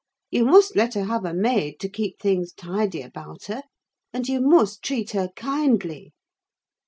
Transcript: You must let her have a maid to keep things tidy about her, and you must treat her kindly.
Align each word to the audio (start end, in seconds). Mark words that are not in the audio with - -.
You 0.31 0.45
must 0.45 0.75
let 0.75 0.95
her 0.95 1.03
have 1.03 1.25
a 1.25 1.31
maid 1.35 1.79
to 1.81 1.87
keep 1.87 2.17
things 2.19 2.53
tidy 2.53 3.03
about 3.03 3.43
her, 3.43 3.61
and 4.11 4.27
you 4.27 4.41
must 4.41 4.81
treat 4.81 5.11
her 5.11 5.29
kindly. 5.35 6.11